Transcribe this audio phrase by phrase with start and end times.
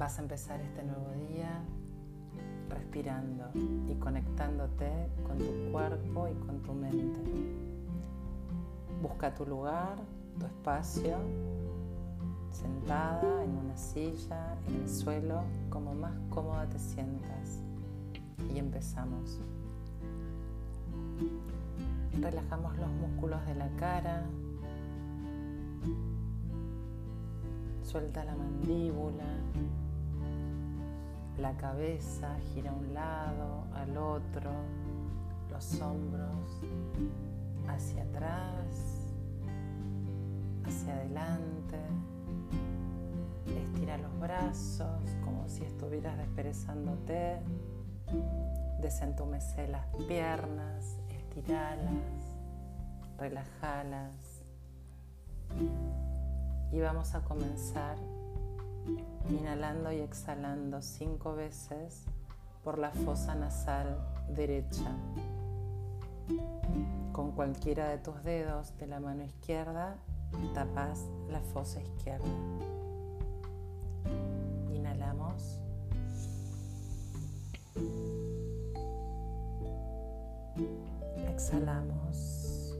[0.00, 1.62] Vas a empezar este nuevo día
[2.70, 3.50] respirando
[3.86, 7.20] y conectándote con tu cuerpo y con tu mente.
[9.02, 9.96] Busca tu lugar,
[10.38, 11.18] tu espacio,
[12.50, 17.62] sentada en una silla, en el suelo, como más cómoda te sientas.
[18.54, 19.38] Y empezamos.
[22.22, 24.24] Relajamos los músculos de la cara.
[27.82, 29.39] Suelta la mandíbula.
[31.40, 34.50] La cabeza gira a un lado, al otro.
[35.50, 36.60] Los hombros
[37.66, 39.10] hacia atrás,
[40.66, 41.78] hacia adelante.
[43.46, 47.38] Estira los brazos como si estuvieras desperezándote.
[48.82, 52.36] Desentumece las piernas, estiralas,
[53.18, 54.42] relajalas.
[56.70, 57.96] Y vamos a comenzar
[59.28, 62.04] inhalando y exhalando cinco veces
[62.64, 64.96] por la fosa nasal derecha.
[67.12, 69.96] Con cualquiera de tus dedos de la mano izquierda
[70.54, 72.26] tapas la fosa izquierda.
[74.72, 75.58] Inhalamos.
[81.28, 82.76] Exhalamos.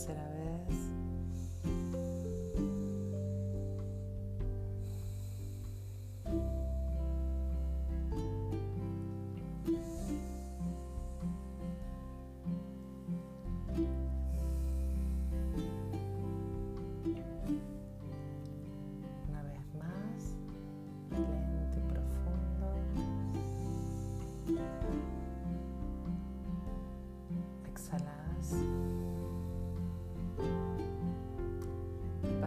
[0.00, 0.99] Tercera vez.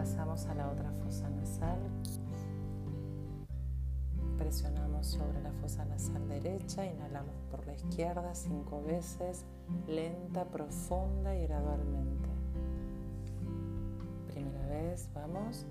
[0.04, 1.78] Pasamos a la otra fosa nasal.
[4.36, 9.46] Presionamos sobre la fosa nasal derecha, inhalamos por la izquierda cinco veces,
[9.88, 12.28] lenta, profunda y gradualmente.
[14.26, 15.64] Primera vez, vamos.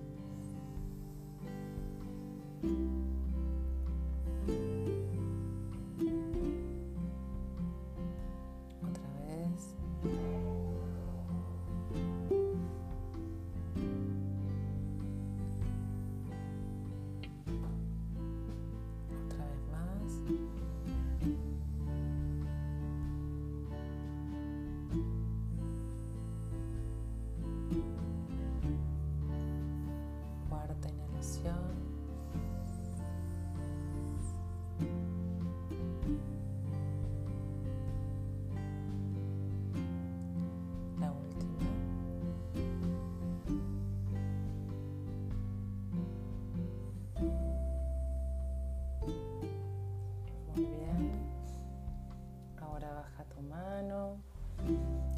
[53.50, 54.18] Mano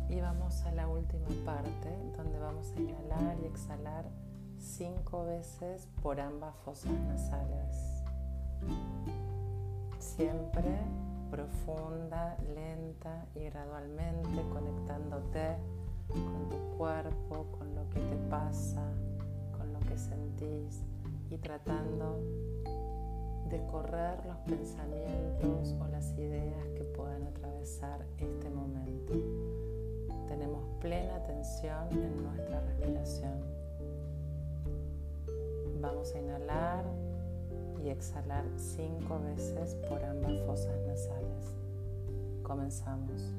[0.10, 4.06] y vamos a la última parte donde vamos a inhalar y exhalar
[4.60, 8.04] cinco veces por ambas fosas nasales.
[10.00, 10.78] Siempre
[11.30, 15.58] profunda, lenta y gradualmente conectándote
[16.08, 18.84] con tu cuerpo, con lo que te pasa,
[19.58, 20.82] con lo que sentís
[21.30, 22.20] y tratando
[23.50, 26.85] de correr los pensamientos o las ideas que
[30.86, 33.42] plena atención en nuestra respiración.
[35.82, 36.86] Vamos a inhalar
[37.84, 41.56] y exhalar cinco veces por ambas fosas nasales.
[42.44, 43.34] Comenzamos.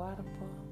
[0.00, 0.69] Cuerpo.